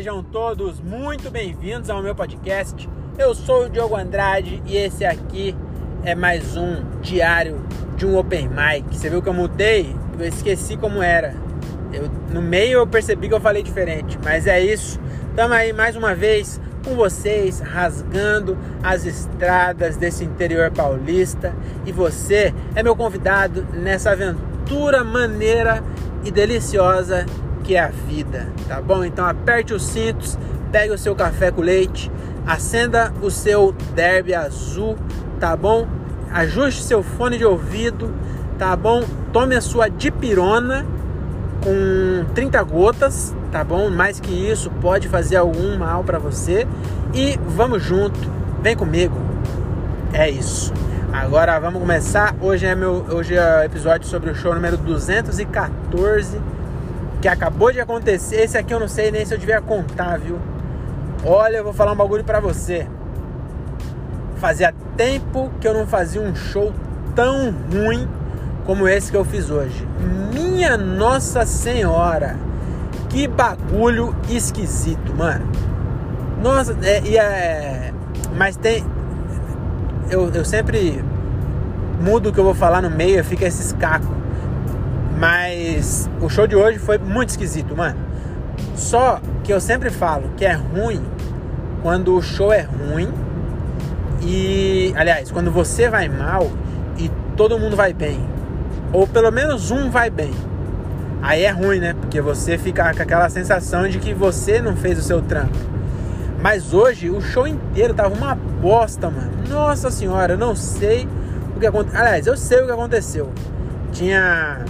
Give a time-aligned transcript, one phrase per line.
[0.00, 2.88] sejam todos muito bem-vindos ao meu podcast.
[3.18, 5.54] Eu sou o Diogo Andrade e esse aqui
[6.02, 7.62] é mais um diário
[7.98, 8.96] de um Open Mic.
[8.96, 9.94] Você viu que eu mudei?
[10.18, 11.34] Eu esqueci como era.
[11.92, 14.98] Eu, no meio eu percebi que eu falei diferente, mas é isso.
[15.28, 21.54] Estamos aí mais uma vez com vocês, rasgando as estradas desse interior paulista.
[21.84, 25.84] E você é meu convidado nessa aventura maneira
[26.24, 27.26] e deliciosa
[27.70, 29.04] que é a vida, tá bom?
[29.04, 30.36] Então aperte os cintos,
[30.72, 32.10] pegue o seu café com leite,
[32.44, 34.98] acenda o seu derby azul,
[35.38, 35.86] tá bom?
[36.32, 38.12] Ajuste seu fone de ouvido,
[38.58, 39.04] tá bom?
[39.32, 40.84] Tome a sua dipirona
[41.62, 43.88] com 30 gotas, tá bom?
[43.88, 46.66] Mais que isso pode fazer algum mal para você
[47.14, 48.18] e vamos junto.
[48.60, 49.16] Vem comigo.
[50.12, 50.74] É isso.
[51.12, 52.34] Agora vamos começar.
[52.40, 56.59] Hoje é meu hoje é episódio sobre o show número 214
[57.20, 58.42] que acabou de acontecer.
[58.42, 60.38] Esse aqui eu não sei nem se eu devia contar, viu?
[61.24, 62.86] Olha, eu vou falar um bagulho pra você.
[64.36, 66.72] Fazia tempo que eu não fazia um show
[67.14, 68.08] tão ruim
[68.64, 69.86] como esse que eu fiz hoje.
[70.32, 72.36] Minha Nossa Senhora!
[73.10, 75.44] Que bagulho esquisito, mano.
[76.40, 77.92] Nossa, é, é.
[78.36, 78.84] Mas tem.
[80.08, 81.04] Eu, eu sempre
[82.00, 84.19] mudo o que eu vou falar no meio, fica esses cacos.
[85.20, 87.98] Mas o show de hoje foi muito esquisito, mano.
[88.74, 91.04] Só que eu sempre falo que é ruim
[91.82, 93.12] quando o show é ruim
[94.22, 96.50] e, aliás, quando você vai mal
[96.96, 98.18] e todo mundo vai bem,
[98.94, 100.32] ou pelo menos um vai bem.
[101.20, 101.92] Aí é ruim, né?
[101.92, 105.56] Porque você fica com aquela sensação de que você não fez o seu trampo.
[106.42, 109.32] Mas hoje o show inteiro tava uma bosta, mano.
[109.50, 111.06] Nossa senhora, eu não sei
[111.54, 112.00] o que aconteceu.
[112.00, 113.30] Aliás, eu sei o que aconteceu.
[113.92, 114.64] Tinha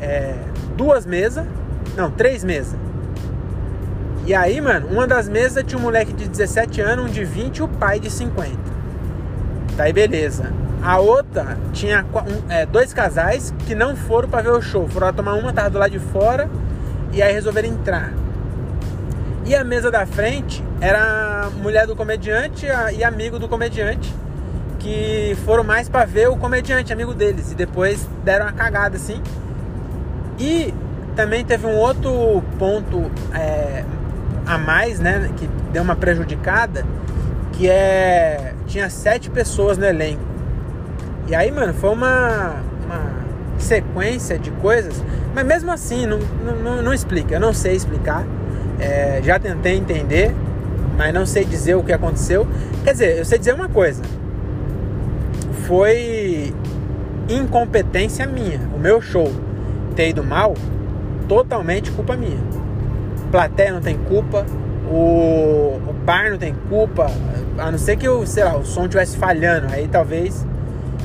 [0.00, 0.34] é,
[0.76, 1.44] duas mesas,
[1.96, 2.78] não, três mesas.
[4.26, 7.56] E aí, mano, uma das mesas tinha um moleque de 17 anos, um de 20
[7.56, 8.56] e o pai de 50.
[9.76, 10.52] Tá aí, beleza.
[10.82, 14.86] A outra tinha um, é, dois casais que não foram para ver o show.
[14.86, 16.48] Foram tomar uma, tava do lado de fora
[17.12, 18.12] e aí resolveram entrar.
[19.46, 24.14] E a mesa da frente era a mulher do comediante e amigo do comediante
[24.78, 27.52] que foram mais para ver o comediante, amigo deles.
[27.52, 29.22] E depois deram uma cagada assim
[30.38, 30.72] e
[31.16, 33.84] também teve um outro ponto é,
[34.46, 36.86] a mais, né, que deu uma prejudicada,
[37.52, 40.22] que é tinha sete pessoas no elenco.
[41.26, 43.10] E aí, mano, foi uma, uma
[43.58, 45.02] sequência de coisas,
[45.34, 46.18] mas mesmo assim não,
[46.62, 47.34] não, não explica.
[47.34, 48.24] Eu não sei explicar.
[48.78, 50.32] É, já tentei entender,
[50.96, 52.46] mas não sei dizer o que aconteceu.
[52.84, 54.02] Quer dizer, eu sei dizer uma coisa.
[55.66, 56.54] Foi
[57.28, 59.30] incompetência minha, o meu show
[59.98, 60.54] ter ido mal,
[61.26, 62.38] totalmente culpa minha.
[63.32, 64.46] Plateia não tem culpa,
[64.88, 67.10] o, o bar não tem culpa,
[67.58, 70.46] a não ser que o, sei lá, o som estivesse falhando, aí talvez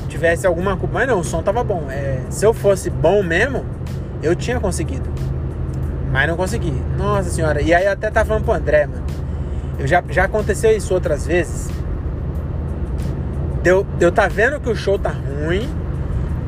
[0.08, 0.94] tivesse alguma culpa.
[0.94, 1.88] Mas não, o som tava bom.
[1.90, 3.64] É, se eu fosse bom mesmo,
[4.22, 5.10] eu tinha conseguido.
[6.12, 6.80] Mas não consegui.
[6.96, 7.60] Nossa senhora.
[7.60, 9.04] E aí eu até tava falando pro André, mano.
[9.76, 11.68] Eu já, já aconteceu isso outras vezes.
[13.60, 15.68] Deu, eu tá vendo que o show tá ruim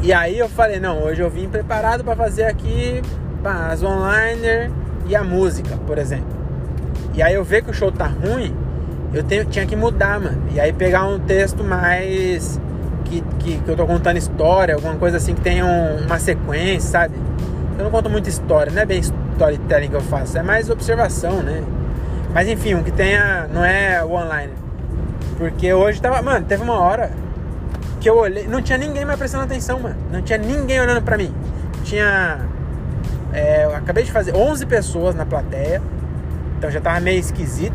[0.02, 3.02] e aí eu falei, não, hoje eu vim preparado para fazer aqui
[3.44, 4.70] as online
[5.06, 6.36] e a música, por exemplo.
[7.14, 8.54] E aí eu ver que o show tá ruim,
[9.12, 10.42] eu tenho, tinha que mudar, mano.
[10.52, 12.60] E aí pegar um texto mais.
[13.04, 16.90] Que, que, que eu tô contando história, alguma coisa assim que tenha um, uma sequência,
[16.90, 17.14] sabe?
[17.78, 21.40] Eu não conto muita história, não é bem storytelling que eu faço, é mais observação,
[21.42, 21.62] né?
[22.34, 23.48] Mas enfim, um que tenha.
[23.52, 24.52] Não é online.
[25.38, 26.20] Porque hoje tava.
[26.20, 27.10] Mano, teve uma hora
[28.06, 29.96] que eu olhei, não tinha ninguém mais prestando atenção, mano.
[30.12, 31.34] Não tinha ninguém olhando pra mim.
[31.82, 32.38] Tinha.
[33.32, 35.82] É, eu acabei de fazer 11 pessoas na plateia,
[36.56, 37.74] então já tava meio esquisito.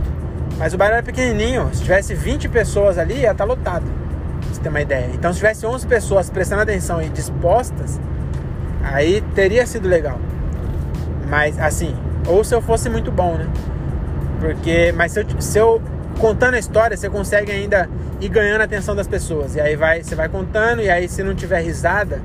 [0.58, 3.84] Mas o bairro era pequenininho, se tivesse 20 pessoas ali, ia estar tá lotado.
[3.84, 5.10] Pra você ter uma ideia.
[5.14, 8.00] Então, se tivesse 11 pessoas prestando atenção e dispostas,
[8.82, 10.18] aí teria sido legal.
[11.28, 11.94] Mas, assim,
[12.26, 13.50] ou se eu fosse muito bom, né?
[14.40, 15.82] Porque, mas se eu, se eu
[16.22, 17.90] contando a história, você consegue ainda
[18.22, 19.56] ir ganhando a atenção das pessoas.
[19.56, 22.22] E aí vai, você vai contando, e aí se não tiver risada,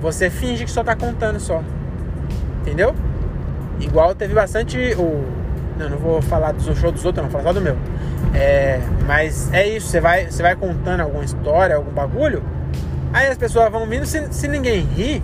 [0.00, 1.62] você finge que só tá contando só.
[2.60, 2.94] Entendeu?
[3.80, 5.24] Igual teve bastante o.
[5.78, 7.76] Não, não vou falar do show dos outros, não, vou falar só do meu.
[8.34, 12.42] É, mas é isso, você vai, você vai contando alguma história, algum bagulho,
[13.12, 15.22] aí as pessoas vão vindo, se, se ninguém ri,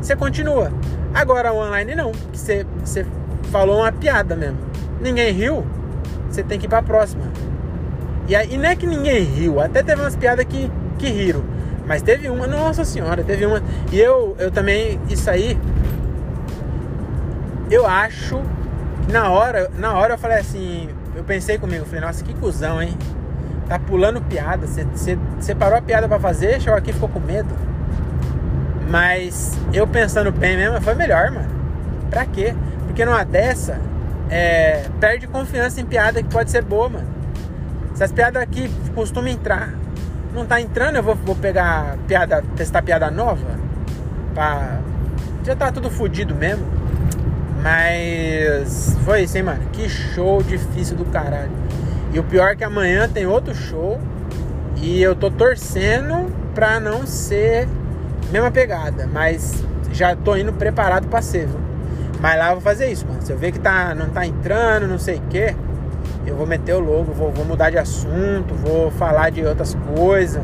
[0.00, 0.70] você continua.
[1.14, 3.06] Agora online não, você, você
[3.50, 4.58] falou uma piada mesmo.
[5.00, 5.64] Ninguém riu,
[6.30, 7.24] você tem que ir pra próxima.
[8.28, 11.42] E, aí, e não é que ninguém riu, até teve umas piadas que, que riram.
[11.86, 13.60] Mas teve uma, nossa senhora, teve uma.
[13.90, 15.58] E eu, eu também, isso aí,
[17.70, 18.40] eu acho
[19.10, 22.96] Na hora, na hora eu falei assim, eu pensei comigo, falei, nossa, que cuzão, hein?
[23.68, 24.66] Tá pulando piada.
[24.66, 27.52] Você separou a piada para fazer, chegou aqui e ficou com medo.
[28.88, 31.48] Mas eu pensando bem mesmo, foi melhor, mano.
[32.08, 32.54] Pra quê?
[32.86, 33.80] Porque numa dessa,
[34.30, 37.08] é, perde confiança em piada que pode ser boa, mano.
[37.94, 39.74] Se as piadas aqui costumam entrar,
[40.32, 43.46] não tá entrando, eu vou, vou pegar piada, testar piada nova.
[44.32, 44.78] Pra...
[45.44, 46.64] Já tá tudo fodido mesmo.
[47.62, 49.62] Mas foi isso, hein, mano.
[49.72, 51.50] Que show difícil do caralho.
[52.12, 54.00] E o pior é que amanhã tem outro show.
[54.76, 57.68] E eu tô torcendo pra não ser
[58.30, 59.08] mesma pegada.
[59.12, 61.69] Mas já tô indo preparado pra ser, viu?
[62.20, 63.22] Mas lá eu vou fazer isso, mano.
[63.22, 65.54] Se eu ver que tá, não tá entrando, não sei o que,
[66.26, 70.42] eu vou meter o logo, vou, vou mudar de assunto, vou falar de outras coisas.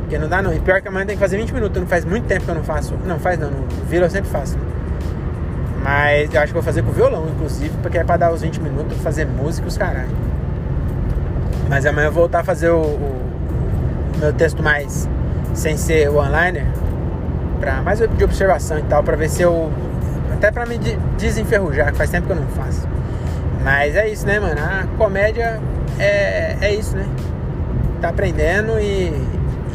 [0.00, 0.52] Porque não dá não.
[0.52, 1.80] E pior que amanhã tem que fazer 20 minutos.
[1.80, 2.94] Não faz muito tempo que eu não faço.
[3.06, 3.50] Não, faz não.
[3.50, 4.58] No eu sempre faço.
[5.82, 8.60] Mas eu acho que vou fazer com violão, inclusive, porque é pra dar os 20
[8.60, 10.10] minutos, fazer música os caralho.
[11.68, 13.22] Mas amanhã eu vou voltar a fazer o, o,
[14.18, 15.08] meu texto mais
[15.54, 16.66] sem ser o onliner,
[17.58, 19.72] pra, mais de observação e tal, pra ver se eu.
[20.42, 20.76] Até pra me
[21.16, 22.88] desenferrujar, que faz tempo que eu não faço.
[23.62, 24.60] Mas é isso, né, mano?
[24.60, 25.60] A comédia
[26.00, 27.06] é, é isso, né?
[28.00, 29.12] Tá aprendendo e,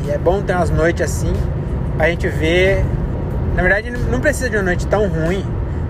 [0.05, 1.31] e é bom ter umas noites assim,
[1.95, 2.83] pra gente ver.
[3.55, 5.45] Na verdade, não precisa de uma noite tão ruim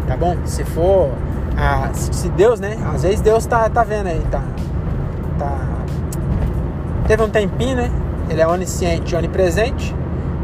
[0.07, 0.37] tá bom?
[0.45, 1.11] Se for,
[1.57, 2.77] ah, se Deus, né?
[2.93, 4.41] Às vezes Deus tá, tá vendo aí, tá,
[5.37, 5.59] tá.
[7.07, 7.91] Teve um tempinho, né?
[8.29, 9.93] Ele é onisciente, onipresente.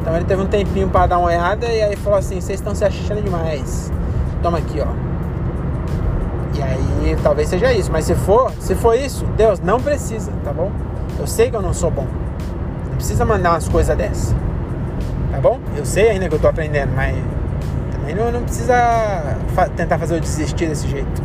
[0.01, 2.75] Então ele teve um tempinho para dar uma olhada e aí falou assim: vocês estão
[2.75, 3.91] se achando demais.
[4.43, 4.87] Toma aqui, ó.
[6.53, 10.51] E aí talvez seja isso, mas se for, se for isso, Deus não precisa, tá
[10.51, 10.69] bom?
[11.17, 12.05] Eu sei que eu não sou bom.
[12.89, 14.35] Não precisa mandar umas coisas dessas.
[15.31, 15.59] Tá bom?
[15.77, 17.15] Eu sei ainda que eu tô aprendendo, mas
[17.93, 18.75] também não, não precisa
[19.55, 21.23] fa tentar fazer eu desistir desse jeito.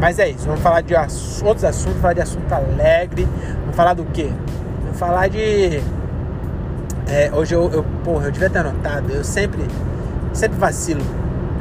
[0.00, 3.28] Mas é isso, vamos falar de ass outros assuntos, falar de assunto alegre.
[3.60, 4.30] Vamos falar do quê?
[4.84, 5.82] Vamos falar de.
[7.08, 9.12] É, hoje eu, eu, porra, eu devia ter anotado.
[9.12, 9.62] Eu sempre,
[10.32, 11.02] sempre vacilo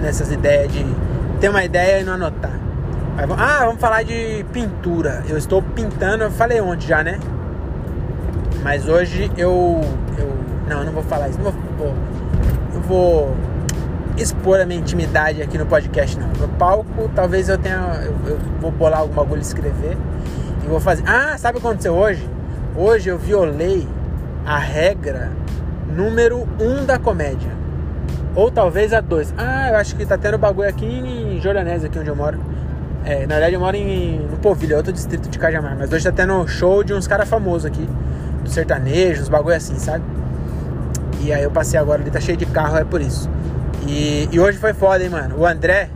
[0.02, 0.86] nessas ideias de
[1.40, 2.60] ter uma ideia e não anotar.
[3.38, 5.24] Ah, vamos falar de pintura.
[5.28, 7.20] Eu estou pintando, eu falei ontem já, né?
[8.62, 9.80] Mas hoje eu.
[10.18, 10.36] eu
[10.68, 11.40] não, eu não vou falar isso.
[11.40, 11.94] Não vou,
[12.74, 13.36] eu vou
[14.18, 16.28] expor a minha intimidade aqui no podcast, não.
[16.28, 18.02] No palco, talvez eu tenha.
[18.04, 19.98] Eu, eu vou bolar algum bagulho escrever.
[20.64, 21.04] E vou fazer.
[21.08, 22.28] Ah, sabe o que aconteceu hoje?
[22.76, 23.88] Hoje eu violei
[24.46, 25.32] a regra
[25.88, 27.52] número um da comédia.
[28.36, 29.34] Ou talvez a dois.
[29.38, 32.38] Ah, eu acho que tá tendo bagulho aqui em Jordanese, aqui onde eu moro.
[33.06, 35.76] É, na verdade eu moro em, no Povilho, é outro distrito de Cajamar.
[35.78, 37.88] Mas hoje tá tendo show de uns caras famosos aqui.
[38.44, 40.04] Do sertanejo, uns bagulho assim, sabe?
[41.22, 43.30] E aí eu passei agora, ali tá cheio de carro, é por isso.
[43.88, 45.38] E, e hoje foi foda, hein, mano.
[45.40, 45.90] O André,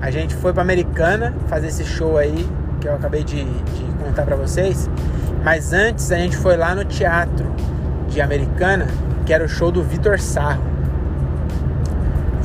[0.00, 2.48] a gente foi pra Americana fazer esse show aí,
[2.80, 4.88] que eu acabei de, de contar pra vocês.
[5.44, 7.46] Mas antes a gente foi lá no teatro
[8.08, 8.86] de Americana,
[9.24, 10.75] que era o show do Vitor Sarro.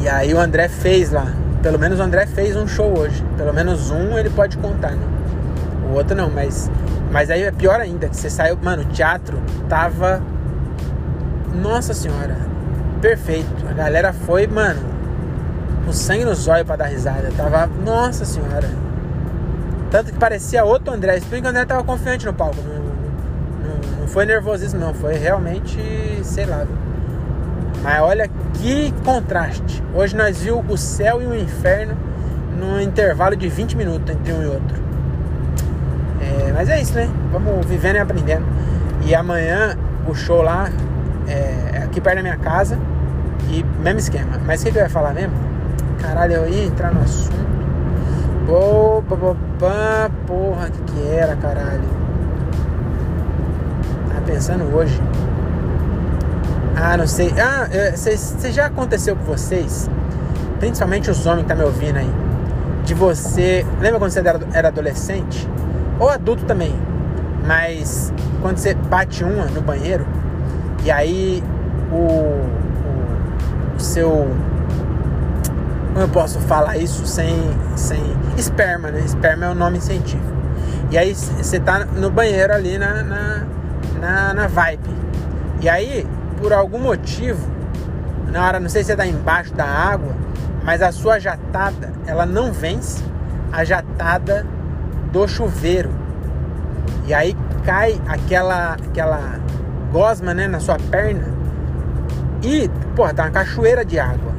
[0.01, 1.27] E aí o André fez lá.
[1.61, 3.23] Pelo menos o André fez um show hoje.
[3.37, 5.07] Pelo menos um ele pode contar, né?
[5.89, 6.69] O outro não, mas.
[7.11, 8.57] Mas aí é pior ainda, que você saiu.
[8.61, 9.39] Mano, o teatro
[9.69, 10.21] tava.
[11.53, 12.51] Nossa senhora
[13.01, 13.67] perfeito.
[13.67, 14.79] A galera foi, mano,
[15.85, 17.29] com sangue no zóio pra dar risada.
[17.35, 18.69] Tava, nossa senhora.
[19.89, 21.17] Tanto que parecia outro André.
[21.17, 22.57] Explica que o André tava confiante no palco.
[22.61, 24.93] Não, não, não foi nervosismo, não.
[24.93, 25.79] Foi realmente,
[26.23, 26.65] sei lá.
[27.81, 28.27] Mas olha
[28.61, 29.83] que contraste.
[29.93, 31.97] Hoje nós viu o céu e o inferno
[32.59, 34.79] num intervalo de 20 minutos entre um e outro.
[36.21, 37.09] É, mas é isso, né?
[37.31, 38.45] Vamos vivendo e aprendendo.
[39.03, 39.75] E amanhã
[40.07, 40.69] o show lá
[41.27, 42.77] é, é aqui perto da minha casa.
[43.49, 44.39] E mesmo esquema.
[44.45, 45.33] Mas o que, que eu ia falar mesmo?
[45.99, 47.41] Caralho, eu ia entrar no assunto.
[48.47, 51.81] Opa, opa, porra, o que, que era, caralho?
[54.07, 55.01] Tava pensando hoje.
[56.75, 57.33] Ah, não sei.
[57.39, 59.89] Ah, você já aconteceu com vocês?
[60.59, 62.09] Principalmente os homens que tá me ouvindo aí.
[62.85, 63.65] De você.
[63.79, 64.19] Lembra quando você
[64.53, 65.47] era, adolescente?
[65.99, 66.73] Ou adulto também.
[67.45, 70.05] Mas quando você bate uma no banheiro
[70.83, 71.43] e aí
[71.91, 74.27] o seu.
[75.93, 77.35] Como eu posso falar isso sem.
[77.75, 78.01] sem
[78.37, 79.01] esperma, né?
[79.01, 80.31] Esperma é o nome científico.
[80.89, 83.45] E aí você tá no banheiro ali na, na,
[83.99, 84.89] na, na vibe.
[85.61, 86.07] E aí,
[86.41, 87.47] por algum motivo,
[88.31, 90.13] na hora, não sei se você tá embaixo da água,
[90.63, 93.03] mas a sua jatada, ela não vence
[93.51, 94.45] a jatada
[95.11, 95.91] do chuveiro.
[97.05, 99.39] E aí cai aquela aquela
[99.91, 101.27] gosma, né, na sua perna
[102.41, 104.31] e, porra, tá uma cachoeira de água.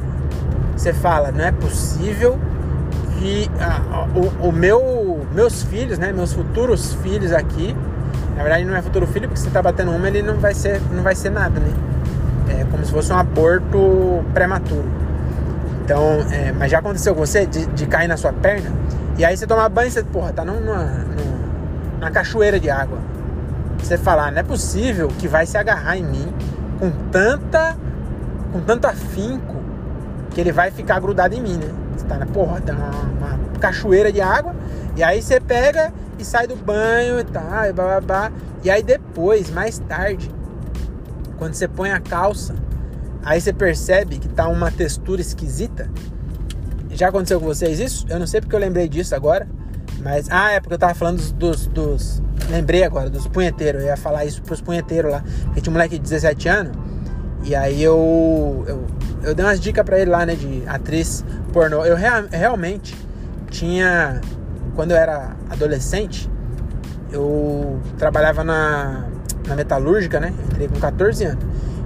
[0.76, 2.38] Você fala, não é possível
[3.20, 6.12] e a, o, o, meu, meus filhos, né?
[6.12, 7.76] Meus futuros filhos aqui,
[8.34, 10.80] na verdade não é futuro filho, porque você tá batendo uma, ele não vai ser,
[10.90, 11.91] não vai ser nada, né?
[12.48, 14.88] É como se fosse um aborto prematuro.
[15.84, 18.70] Então, é, mas já aconteceu com você de, de, cair na sua perna?
[19.18, 20.84] E aí você toma banho e você, porra, tá numa, numa,
[22.00, 22.98] numa cachoeira de água.
[23.78, 26.32] Você falar, não é possível que vai se agarrar em mim
[26.78, 27.76] com tanta
[28.52, 29.56] com tanto afinco
[30.30, 31.70] que ele vai ficar grudado em mim, né?
[31.96, 34.54] Você tá na porra, tá uma, cachoeira de água,
[34.96, 38.32] e aí você pega e sai do banho e tal, e blá, blá, blá.
[38.64, 40.30] E aí depois, mais tarde,
[41.42, 42.54] quando você põe a calça,
[43.24, 45.90] aí você percebe que tá uma textura esquisita.
[46.92, 48.06] Já aconteceu com vocês isso?
[48.08, 49.48] Eu não sei porque eu lembrei disso agora.
[49.98, 53.82] Mas, ah, é porque eu tava falando dos, dos, dos lembrei agora, dos punheteiros.
[53.82, 55.24] Eu ia falar isso pros punheteiros lá.
[55.46, 56.76] Porque tinha um moleque de 17 anos.
[57.42, 58.86] E aí eu, eu,
[59.24, 61.84] eu dei umas dicas pra ele lá, né, de atriz pornô.
[61.84, 62.94] Eu rea, realmente
[63.50, 64.20] tinha,
[64.76, 66.30] quando eu era adolescente,
[67.10, 69.08] eu trabalhava na,
[69.46, 70.32] na metalúrgica, né?
[70.50, 71.44] Entrei com 14 anos.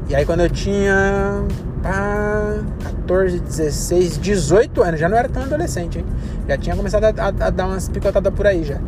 [0.08, 1.42] E aí quando eu tinha
[1.82, 6.06] pá, 14, 16, 18 anos, já não era tão adolescente, hein?
[6.48, 8.78] Já tinha começado a, a, a dar umas picotadas por aí já.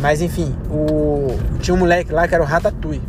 [0.00, 3.02] Mas enfim, o, tinha um moleque lá que era o Ratatouille.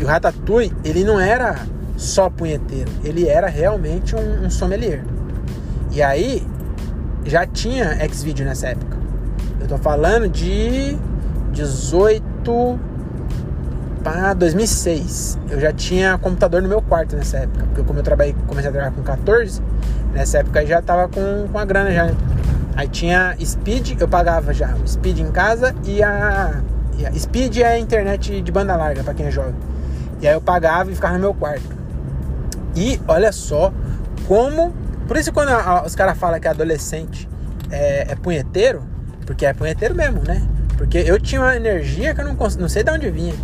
[0.00, 1.56] E o Ratatouille, ele não era
[1.96, 5.02] só punheteiro, ele era realmente um, um sommelier.
[5.90, 6.46] E aí,
[7.24, 8.96] já tinha Xvideo nessa época.
[9.60, 10.96] Eu tô falando de
[11.52, 12.78] 18
[14.02, 15.38] para 2006.
[15.50, 18.72] Eu já tinha computador no meu quarto nessa época, porque como eu trabalhei, comecei a
[18.72, 19.62] trabalhar com 14,
[20.12, 22.04] nessa época já tava com, com a grana já.
[22.06, 22.16] Né?
[22.76, 26.60] Aí tinha Speed, eu pagava já o Speed em casa e a,
[26.96, 29.54] e a Speed é a internet de banda larga para quem é jovem.
[30.20, 31.76] E aí eu pagava e ficava no meu quarto.
[32.74, 33.72] E olha só
[34.26, 34.72] como.
[35.06, 37.28] Por isso, quando a, a, os caras falam que adolescente
[37.70, 38.82] é, é, punheteiro,
[39.26, 40.46] porque é punheteiro mesmo, né?
[40.76, 43.34] Porque eu tinha uma energia que eu não, não sei de onde vinha.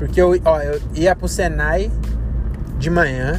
[0.00, 1.92] Porque eu, ó, eu ia pro Senai
[2.78, 3.38] de manhã,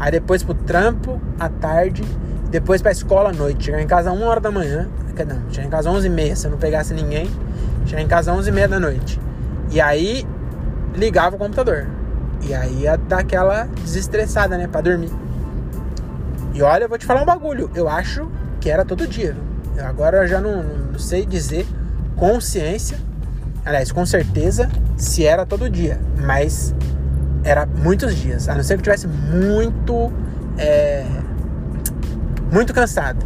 [0.00, 2.02] aí depois pro trampo à tarde,
[2.50, 3.66] depois pra escola à noite.
[3.66, 4.88] Chegar em casa uma hora da manhã,
[5.18, 7.30] não, chegar em casa onze e meia, se eu não pegasse ninguém,
[7.84, 9.20] chegar em casa onze e meia da noite.
[9.70, 10.26] E aí
[10.96, 11.86] ligava o computador.
[12.40, 14.66] E aí ia dar aquela desestressada, né?
[14.66, 15.10] Pra dormir.
[16.54, 17.70] E olha, eu vou te falar um bagulho.
[17.74, 18.30] Eu acho
[18.62, 19.36] que era todo dia.
[19.84, 21.66] Agora eu já não, não sei dizer
[22.16, 22.98] com ciência,
[23.68, 26.00] aliás, com certeza, se era todo dia.
[26.16, 26.74] Mas
[27.44, 28.48] era muitos dias.
[28.48, 30.10] A não ser que eu tivesse muito.
[30.56, 31.04] É,
[32.50, 33.24] muito cansado.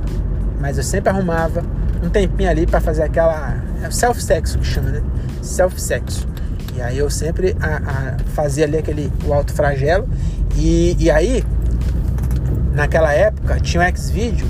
[0.61, 1.63] Mas eu sempre arrumava
[2.03, 3.57] um tempinho ali para fazer aquela.
[3.83, 5.03] É self-sexo que chama, né?
[5.41, 6.27] Self-sexo.
[6.75, 10.09] E aí eu sempre a, a, fazia ali aquele o alto flagelo.
[10.57, 11.45] E, e aí,
[12.75, 14.47] naquela época, tinha um X-Video.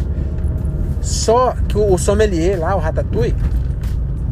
[1.02, 3.36] Só que o, o sommelier lá, o Ratatouille,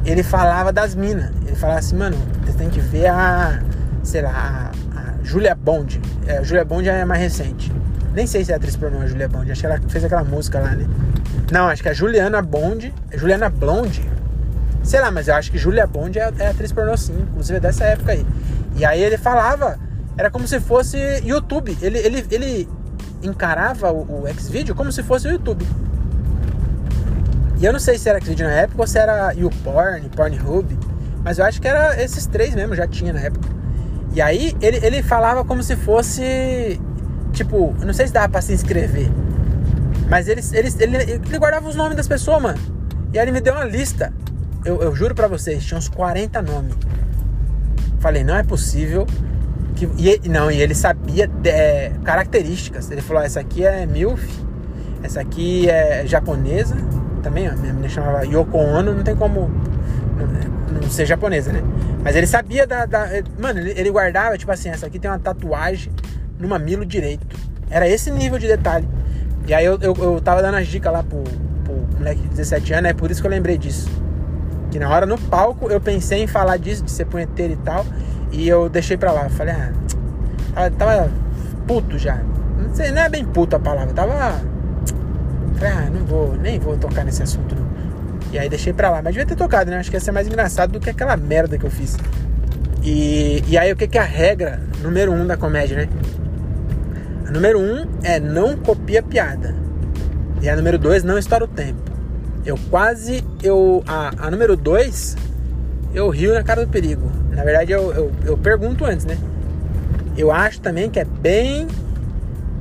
[0.04, 1.39] ele falava das minas.
[1.60, 3.62] Falava assim, mano, você tem que ver a,
[4.02, 6.00] sei lá, a, a Julia Bond.
[6.26, 7.70] É, a Julia Bond é mais recente.
[8.14, 9.52] Nem sei se é atriz pornô a Julia Bond.
[9.52, 10.88] Acho que ela fez aquela música lá, né?
[11.52, 12.94] Não, acho que a Juliana Bond.
[13.14, 14.08] Juliana Blonde
[14.82, 17.60] Sei lá, mas eu acho que Julia Bond é, é atriz pornô sim, inclusive é
[17.60, 18.26] dessa época aí.
[18.76, 19.78] E aí ele falava,
[20.16, 21.76] era como se fosse YouTube.
[21.82, 22.68] Ele, ele, ele
[23.22, 25.66] encarava o, o Xvideo como se fosse o YouTube.
[27.58, 30.78] E eu não sei se era Xvideo na época ou se era YouPorn, Pornhub.
[31.22, 33.48] Mas eu acho que era esses três mesmo, já tinha na época.
[34.14, 36.80] E aí ele, ele falava como se fosse.
[37.32, 39.10] Tipo, não sei se dava pra se inscrever.
[40.08, 42.58] Mas ele, ele, ele, ele guardava os nomes das pessoas, mano.
[43.12, 44.12] E aí ele me deu uma lista
[44.64, 46.74] eu, eu juro para vocês, tinha uns 40 nomes.
[47.98, 49.06] Falei, não é possível.
[49.74, 52.90] Que, e, não, e ele sabia de, é, características.
[52.90, 54.28] Ele falou: essa aqui é MILF,
[55.02, 56.76] essa aqui é japonesa.
[57.22, 59.50] Também, ó, minha menina chamava Yoko Ono, não tem como
[60.70, 61.62] não, ser japonesa, né?
[62.02, 62.86] Mas ele sabia da.
[62.86, 63.08] da
[63.38, 65.92] mano, ele, guardava, tipo assim, essa aqui tem uma tatuagem
[66.38, 67.26] no mamilo direito.
[67.68, 68.88] Era esse nível de detalhe.
[69.46, 71.22] E aí eu, eu, eu tava dando as dicas lá pro,
[71.64, 73.90] pro moleque de 17 anos, é por isso que eu lembrei disso.
[74.70, 77.84] Que na hora no palco eu pensei em falar disso, de ser punheteiro e tal.
[78.32, 79.28] E eu deixei pra lá.
[79.28, 79.72] Falei, ah,
[80.54, 81.10] tava, tava
[81.66, 82.16] puto já.
[82.16, 83.92] Não sei, não é bem puto a palavra.
[83.92, 84.40] Tava.
[85.54, 87.59] Falei, ah, não vou, nem vou tocar nesse assunto.
[88.32, 89.02] E aí deixei pra lá.
[89.02, 89.78] Mas devia ter tocado, né?
[89.78, 91.96] Acho que ia ser mais engraçado do que aquela merda que eu fiz.
[92.82, 95.88] E, e aí o que, que é a regra número um da comédia, né?
[97.26, 99.54] A número um é não copia piada.
[100.40, 101.90] E a número dois, não estoura o tempo.
[102.44, 103.22] Eu quase.
[103.42, 105.16] Eu, a, a número 2,
[105.92, 107.10] eu rio na cara do perigo.
[107.30, 109.18] Na verdade, eu, eu, eu, pergunto antes, né?
[110.16, 111.66] Eu acho também que é bem.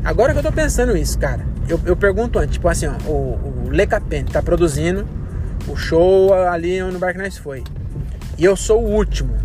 [0.03, 1.45] Agora que eu tô pensando isso, cara.
[1.67, 5.05] Eu, eu pergunto antes, tipo assim, ó, o, o Le Capene tá produzindo
[5.69, 7.63] o show ali no bar que nós foi.
[8.38, 9.35] E eu sou o último.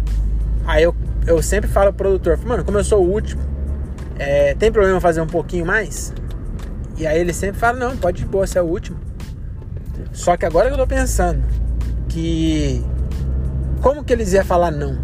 [0.67, 0.95] Aí eu,
[1.27, 3.43] eu sempre falo pro produtor, mano, como eu sou o último,
[4.19, 6.13] é, tem problema fazer um pouquinho mais?
[6.97, 8.97] E aí ele sempre fala, não, pode de boa, você é o último.
[10.13, 11.43] Só que agora que eu tô pensando
[12.09, 12.85] que
[13.83, 14.97] como que eles iam falar não?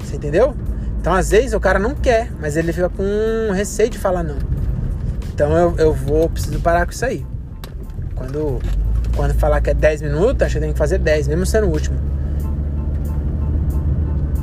[0.00, 0.56] Você entendeu?
[1.00, 4.36] Então às vezes o cara não quer, mas ele fica com receio de falar não.
[5.32, 7.24] Então eu, eu vou, preciso parar com isso aí.
[8.14, 8.60] Quando,
[9.14, 11.70] quando falar que é 10 minutos, acho que tem que fazer 10, mesmo sendo o
[11.70, 11.98] último.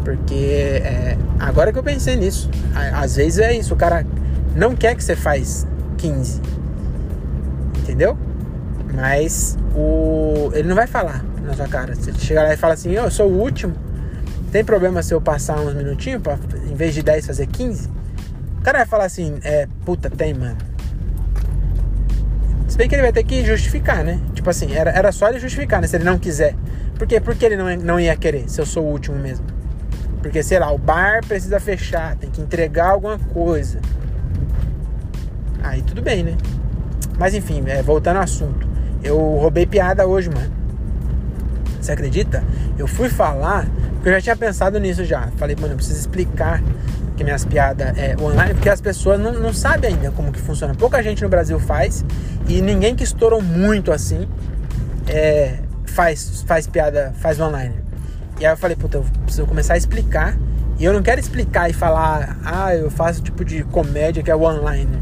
[0.04, 2.50] Porque é, agora que eu pensei nisso,
[2.94, 4.06] às vezes é isso, o cara
[4.56, 6.42] não quer que você faz 15.
[7.80, 8.18] Entendeu?
[8.94, 11.96] Mas o ele não vai falar na sua cara.
[11.96, 13.74] Você chega lá e fala assim, eu sou o último.
[14.52, 16.38] Tem problema se eu passar uns minutinhos para
[16.70, 17.90] em vez de 10 fazer 15?
[18.60, 20.58] O cara vai falar assim, é, puta, tem, mano.
[22.80, 24.18] Bem que ele vai ter que justificar, né?
[24.34, 25.88] Tipo assim, era, era só ele justificar, né?
[25.88, 26.56] Se ele não quiser.
[26.98, 27.20] Por quê?
[27.20, 29.46] Porque ele não, não ia querer, se eu sou o último mesmo.
[30.22, 33.82] Porque, sei lá, o bar precisa fechar, tem que entregar alguma coisa.
[35.62, 36.38] Aí tudo bem, né?
[37.18, 38.66] Mas enfim, é, voltando ao assunto.
[39.04, 40.50] Eu roubei piada hoje, mano.
[41.82, 42.42] Você acredita?
[42.78, 45.28] Eu fui falar, porque eu já tinha pensado nisso já.
[45.36, 46.64] Falei, mano, eu preciso explicar
[47.20, 50.74] que minhas piadas é online, porque as pessoas não, não sabem ainda como que funciona.
[50.74, 52.06] Pouca gente no Brasil faz
[52.48, 54.26] e ninguém que estourou muito assim
[55.06, 57.76] é, faz, faz piada, faz online.
[58.40, 60.38] E aí eu falei, puta, eu preciso começar a explicar.
[60.78, 64.36] E eu não quero explicar e falar, ah, eu faço tipo de comédia que é
[64.36, 64.98] online.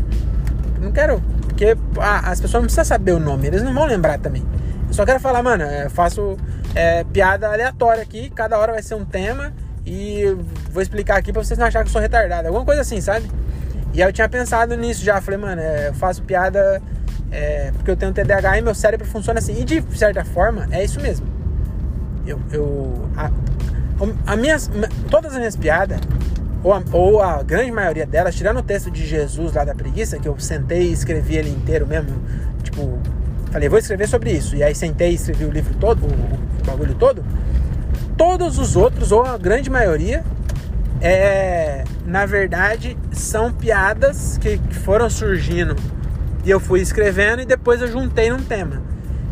[0.81, 4.17] Não quero, porque ah, as pessoas não precisam saber o nome, eles não vão lembrar
[4.17, 4.43] também.
[4.87, 6.35] Eu só quero falar, mano, eu faço
[6.73, 9.53] é, piada aleatória aqui, cada hora vai ser um tema
[9.87, 10.37] e
[10.69, 12.47] vou explicar aqui pra vocês não acharem que eu sou retardado.
[12.47, 13.31] Alguma coisa assim, sabe?
[13.93, 15.21] E aí eu tinha pensado nisso já.
[15.21, 16.81] Falei, mano, é, eu faço piada
[17.31, 19.59] é, porque eu tenho TDAH e meu cérebro funciona assim.
[19.59, 21.25] E de certa forma, é isso mesmo.
[22.25, 22.37] Eu.
[22.51, 23.31] eu a,
[24.25, 24.69] a minhas,
[25.09, 25.99] todas as minhas piadas,
[26.61, 30.19] ou a, ou a, grande maioria delas, tirando o texto de Jesus lá da preguiça,
[30.19, 32.21] que eu sentei e escrevi ele inteiro mesmo,
[32.61, 32.99] tipo,
[33.51, 34.53] falei, vou escrever sobre isso.
[34.55, 37.23] E aí sentei e escrevi o livro todo, o, o bagulho todo.
[38.17, 40.23] Todos os outros, ou a grande maioria,
[40.99, 45.75] é, na verdade, são piadas que, que foram surgindo
[46.47, 48.81] e eu fui escrevendo e depois eu juntei num tema.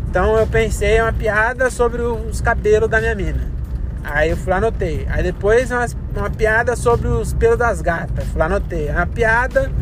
[0.06, 3.40] Então eu pensei uma piada sobre os cabelos da minha mina.
[4.04, 5.06] Aí eu fui lá anotei.
[5.08, 8.22] Aí depois uma, uma piada sobre os pelos das gatas.
[8.26, 8.90] Fui lá anotei.
[8.90, 9.72] Uma piada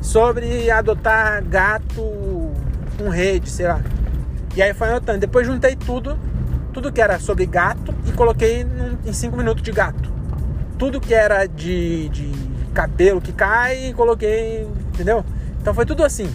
[0.00, 2.52] sobre adotar gato
[2.96, 3.80] com rede, sei lá.
[4.54, 5.18] E aí foi anotando.
[5.18, 6.16] Depois juntei tudo,
[6.74, 10.12] tudo que era sobre gato e coloquei num, em 5 minutos de gato.
[10.76, 12.32] Tudo que era de, de
[12.74, 15.24] cabelo que cai, coloquei, entendeu?
[15.60, 16.28] Então foi tudo assim.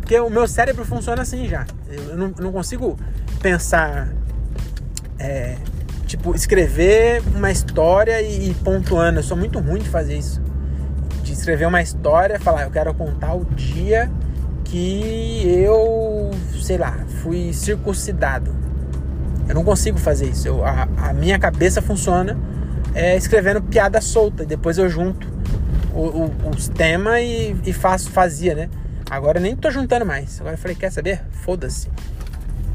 [0.00, 1.64] Porque o meu cérebro funciona assim já.
[1.88, 2.98] Eu não, não consigo
[3.40, 4.08] pensar,
[5.18, 5.56] é,
[6.06, 9.20] tipo, escrever uma história e, e pontuando.
[9.20, 10.42] Eu sou muito ruim de fazer isso.
[11.22, 14.10] De escrever uma história, falar, eu quero contar o dia
[14.64, 18.65] que eu, sei lá, fui circuncidado.
[19.48, 20.48] Eu não consigo fazer isso.
[20.48, 22.36] Eu, a, a minha cabeça funciona
[22.94, 24.42] é, escrevendo piada solta.
[24.42, 25.26] E depois eu junto
[25.94, 28.68] o, o, os temas e, e faço, fazia, né?
[29.10, 30.40] Agora nem tô juntando mais.
[30.40, 31.22] Agora eu falei, quer saber?
[31.30, 31.88] Foda-se.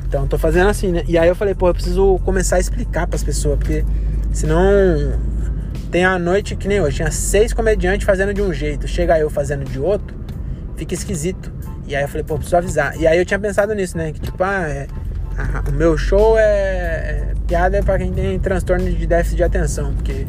[0.08, 1.04] Então tô fazendo assim, né?
[1.08, 3.86] E aí eu falei, pô, eu preciso começar a explicar para as pessoas, porque
[4.34, 4.62] senão
[5.92, 9.30] tem a noite que nem hoje, tinha seis comediantes fazendo de um jeito, chega eu
[9.30, 10.16] fazendo de outro,
[10.76, 11.52] fica esquisito.
[11.88, 12.98] E aí eu falei, pô, preciso avisar.
[13.00, 14.12] E aí eu tinha pensado nisso, né?
[14.12, 14.88] Que tipo, ah, é,
[15.68, 19.94] o meu show é, é piada é pra quem tem transtorno de déficit de atenção,
[19.94, 20.26] porque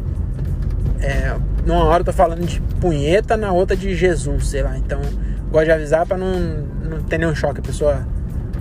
[0.99, 4.77] é, numa hora eu tô falando de punheta, na outra de Jesus, sei lá.
[4.77, 5.01] Então
[5.51, 6.33] gosto de avisar pra não,
[6.83, 7.59] não ter nenhum choque.
[7.59, 8.07] A pessoa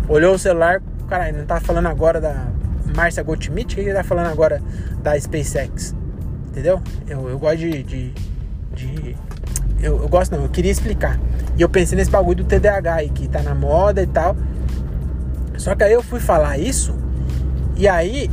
[0.09, 2.49] olhou o celular, caralho, não tá falando agora da
[2.95, 4.61] Márcia Goldschmidt, o que ele tá falando agora
[5.03, 5.95] da SpaceX?
[6.49, 6.83] Entendeu?
[7.09, 7.83] Eu, eu gosto de.
[7.83, 8.15] de,
[8.75, 9.17] de
[9.81, 11.19] eu, eu, gosto não, eu queria explicar.
[11.57, 14.37] E eu pensei nesse bagulho do TDAH aí, que tá na moda e tal.
[15.57, 16.95] Só que aí eu fui falar isso,
[17.77, 18.31] e aí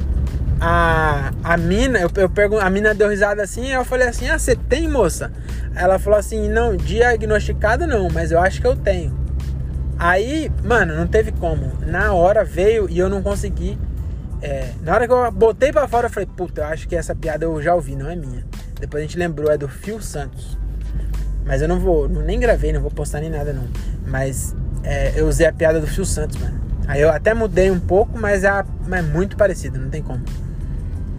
[0.59, 4.55] a, a mina, eu, eu a mina deu risada assim, eu falei assim, ah, você
[4.55, 5.31] tem, moça?
[5.75, 9.17] Ela falou assim, não, diagnosticado não, mas eu acho que eu tenho.
[9.97, 11.73] Aí, mano, não teve como.
[11.85, 13.77] Na hora veio e eu não consegui.
[14.41, 17.13] É, na hora que eu botei pra fora, eu falei, puta, eu acho que essa
[17.13, 18.45] piada eu já ouvi, não é minha.
[18.79, 20.57] Depois a gente lembrou, é do Fio Santos.
[21.45, 23.67] Mas eu não vou, nem gravei, não vou postar nem nada não.
[24.07, 26.68] Mas é, eu usei a piada do Fio Santos, mano.
[26.89, 30.25] Aí eu até mudei um pouco, mas é, é muito parecido, não tem como.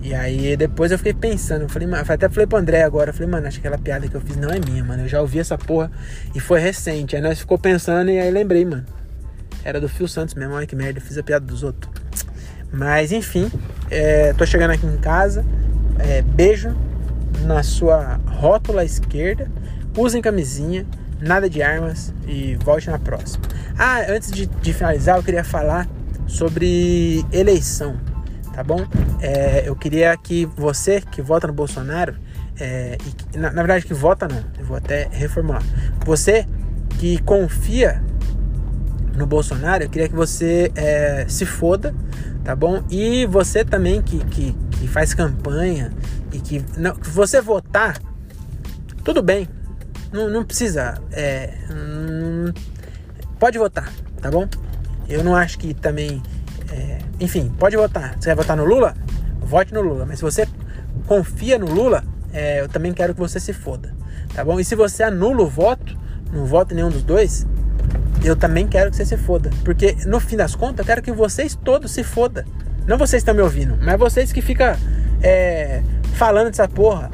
[0.02, 3.28] E aí depois eu fiquei pensando, eu falei, mano, até falei pro André agora, falei,
[3.28, 5.04] mano, acho que aquela piada que eu fiz não é minha, mano.
[5.04, 5.88] Eu já ouvi essa porra
[6.34, 7.14] e foi recente.
[7.14, 8.84] Aí nós ficou pensando e aí lembrei, mano.
[9.64, 11.92] Era do Fio Santos mesmo, olha que merda, eu fiz a piada dos outros.
[12.72, 13.48] Mas enfim,
[13.88, 15.44] é, tô chegando aqui em casa.
[16.00, 16.76] É, beijo
[17.44, 19.48] na sua rótula esquerda.
[19.96, 20.84] Usem camisinha,
[21.20, 23.44] nada de armas e volte na próxima.
[23.78, 25.88] Ah, antes de, de finalizar, eu queria falar
[26.26, 27.98] sobre eleição,
[28.52, 28.86] tá bom?
[29.20, 32.16] É, eu queria que você que vota no Bolsonaro,
[32.58, 32.96] é,
[33.34, 35.62] e, na, na verdade que vota não, eu vou até reformular.
[36.04, 36.46] Você
[36.98, 38.02] que confia
[39.16, 41.94] no Bolsonaro, eu queria que você é, se foda,
[42.44, 42.82] tá bom?
[42.90, 45.92] E você também que, que, que faz campanha
[46.32, 47.98] e que, não, que você votar,
[49.04, 49.48] tudo bem,
[50.12, 52.52] não, não precisa, é, hum,
[53.38, 54.48] pode votar, tá bom?
[55.08, 56.22] Eu não acho que também,
[56.70, 58.16] é, enfim, pode votar.
[58.18, 58.94] Você vai votar no Lula?
[59.40, 60.06] Vote no Lula.
[60.06, 60.46] Mas se você
[61.06, 63.92] confia no Lula, é, eu também quero que você se foda,
[64.34, 64.60] tá bom?
[64.60, 65.98] E se você anula o voto,
[66.32, 67.46] não vota nenhum dos dois,
[68.22, 69.50] eu também quero que você se foda.
[69.64, 72.44] Porque no fim das contas, eu quero que vocês todos se foda.
[72.86, 74.76] Não vocês estão me ouvindo, mas vocês que ficam
[75.22, 75.82] é,
[76.14, 77.10] falando dessa porra.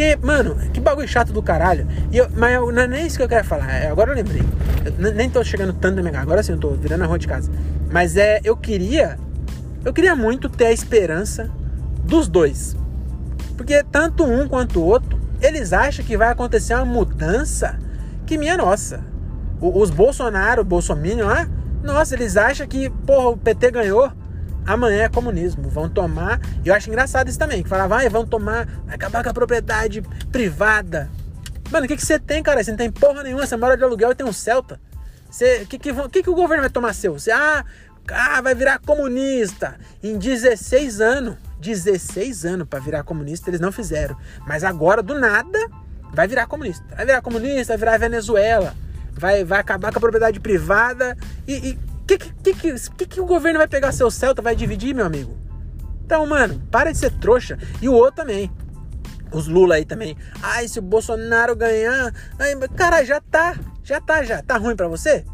[0.00, 1.86] Porque, mano, que bagulho chato do caralho.
[2.10, 3.70] E eu, mas eu, não é nem isso que eu quero falar.
[3.70, 4.42] É, agora eu lembrei.
[4.82, 6.22] Eu nem tô chegando tanto na.
[6.22, 7.52] Agora sim eu tô virando a rua de casa.
[7.90, 9.18] Mas é, eu queria.
[9.84, 11.50] Eu queria muito ter a esperança
[12.02, 12.74] dos dois.
[13.58, 17.78] Porque tanto um quanto o outro, eles acham que vai acontecer uma mudança
[18.24, 19.04] que minha nossa
[19.60, 21.46] os Bolsonaro, Bolsonaro lá,
[21.82, 24.10] nossa, eles acham que, porra, o PT ganhou,
[24.66, 25.68] amanhã é comunismo.
[25.68, 26.40] Vão tomar.
[26.64, 29.34] E eu acho engraçado isso também, que falava, vai, vão tomar, vai acabar com a
[29.34, 31.10] propriedade privada.
[31.70, 32.62] Mano, o que, que você tem, cara?
[32.62, 34.80] Você não tem porra nenhuma, você mora de aluguel e tem um Celta.
[35.62, 37.12] O que, que, que, que o governo vai tomar seu?
[37.12, 37.64] Você, ah,
[38.10, 39.78] ah, vai virar comunista.
[40.02, 41.36] Em 16 anos.
[41.60, 44.16] 16 anos para virar comunista, eles não fizeram.
[44.46, 45.58] Mas agora, do nada,
[46.12, 46.84] vai virar comunista.
[46.96, 48.74] Vai virar comunista, vai virar Venezuela
[49.20, 51.16] vai, vai acabar com a propriedade privada.
[51.46, 55.06] E o que, que, que, que, o governo vai pegar seu Celta, vai dividir, meu
[55.06, 55.36] amigo?
[56.04, 57.58] Então, mano, para de ser trouxa.
[57.80, 58.50] E o outro também.
[59.32, 60.16] Os Lula aí também.
[60.42, 62.12] Ai, se o Bolsonaro ganhar.
[62.38, 63.56] Ai, cara, já tá.
[63.84, 64.42] Já tá, já.
[64.42, 65.24] Tá ruim para você?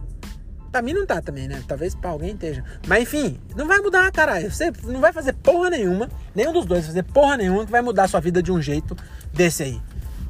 [0.70, 1.62] Pra mim não tá também, né?
[1.66, 2.62] Talvez pra alguém esteja.
[2.86, 4.50] Mas enfim, não vai mudar, caralho.
[4.50, 6.10] Você não vai fazer porra nenhuma.
[6.34, 8.60] Nenhum dos dois vai fazer porra nenhuma que vai mudar a sua vida de um
[8.60, 8.94] jeito
[9.32, 9.80] desse aí.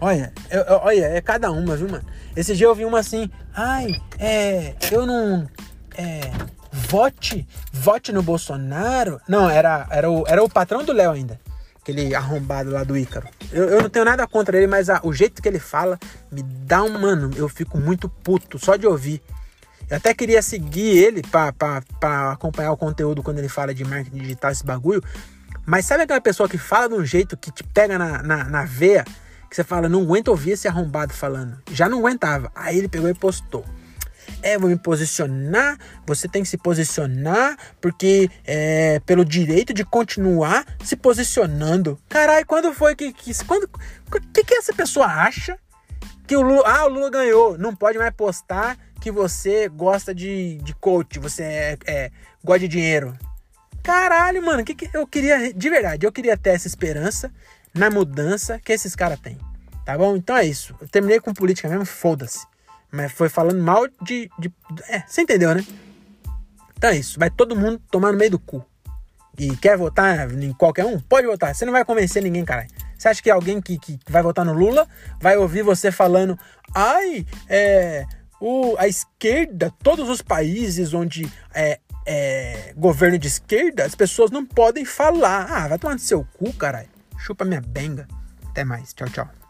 [0.01, 2.05] Olha, eu, eu, olha, é cada uma, viu, mano?
[2.37, 5.49] Esse dia eu vi uma assim, ai, é, eu não,
[5.97, 6.31] é,
[6.73, 9.21] vote, vote no Bolsonaro.
[9.29, 11.41] Não, era, era, o, era o patrão do Léo ainda,
[11.81, 13.29] aquele arrombado lá do Ícaro.
[13.53, 15.99] Eu, eu não tenho nada contra ele, mas o jeito que ele fala
[16.31, 19.23] me dá um, mano, eu fico muito puto só de ouvir.
[19.89, 24.51] Eu até queria seguir ele para acompanhar o conteúdo quando ele fala de marketing digital,
[24.51, 25.03] esse bagulho.
[25.65, 28.65] Mas sabe aquela pessoa que fala de um jeito que te pega na, na, na
[28.65, 29.05] veia?
[29.49, 31.57] que você fala, não aguento ouvir esse arrombado falando.
[31.71, 32.51] Já não aguentava.
[32.55, 33.65] Aí ele pegou e postou.
[34.43, 35.79] É, vou me posicionar.
[36.07, 41.99] Você tem que se posicionar porque é pelo direito de continuar se posicionando.
[42.09, 43.13] Caralho, quando foi que.
[43.13, 43.69] que quando,
[44.33, 45.59] que, que essa pessoa acha
[46.27, 46.63] que o Lula.
[46.67, 47.59] Ah, o Lula ganhou.
[47.59, 52.11] Não pode mais postar que você gosta de, de coach, você é, é
[52.45, 53.17] gosta de dinheiro.
[53.83, 55.53] Caralho, mano, que, que eu queria.
[55.53, 57.33] De verdade, eu queria ter essa esperança
[57.73, 59.39] na mudança que esses caras têm.
[59.85, 60.17] Tá bom?
[60.17, 60.75] Então é isso.
[60.81, 62.45] Eu terminei com política mesmo, foda-se.
[62.97, 64.53] Mas foi falando mal de, de.
[64.89, 65.65] É, você entendeu, né?
[66.77, 67.19] Então é isso.
[67.19, 68.65] Vai todo mundo tomar no meio do cu.
[69.39, 70.99] E quer votar em qualquer um?
[70.99, 71.55] Pode votar.
[71.55, 72.69] Você não vai convencer ninguém, caralho.
[72.97, 74.89] Você acha que alguém que, que vai votar no Lula
[75.21, 76.39] vai ouvir você falando,
[76.75, 78.07] ai, é.
[78.39, 84.45] O, a esquerda, todos os países onde é, é governo de esquerda, as pessoas não
[84.45, 85.47] podem falar.
[85.51, 86.89] Ah, vai tomar no seu cu, caralho.
[87.19, 88.07] Chupa minha benga.
[88.47, 88.93] Até mais.
[88.93, 89.46] Tchau, tchau.